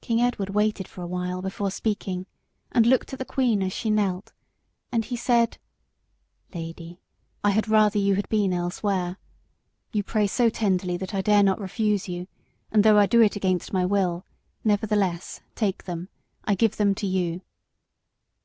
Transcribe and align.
King 0.00 0.20
Edward 0.20 0.50
waited 0.50 0.86
for 0.86 1.02
a 1.02 1.06
while 1.08 1.42
before 1.42 1.72
speaking, 1.72 2.26
and 2.70 2.86
looked 2.86 3.12
at 3.12 3.18
the 3.18 3.24
queen 3.24 3.60
as 3.60 3.72
she 3.72 3.90
knelt, 3.90 4.30
and 4.92 5.04
he 5.06 5.16
said 5.16 5.58
"Lady, 6.54 7.00
I 7.42 7.50
had 7.50 7.66
rather 7.66 7.98
you 7.98 8.14
had 8.14 8.28
been 8.28 8.52
elsewhere. 8.52 9.16
You 9.92 10.04
pray 10.04 10.28
so 10.28 10.48
tenderly 10.48 10.96
that 10.96 11.12
I 11.12 11.22
dare 11.22 11.42
not 11.42 11.58
refuse 11.60 12.08
you; 12.08 12.28
and 12.70 12.84
though 12.84 12.98
I 12.98 13.06
do 13.06 13.20
it 13.20 13.34
against 13.34 13.72
my 13.72 13.84
will, 13.84 14.24
nevertheless 14.62 15.40
take 15.56 15.86
them. 15.86 16.08
I 16.44 16.54
give 16.54 16.76
them 16.76 16.94
to 16.94 17.06
you." 17.08 17.42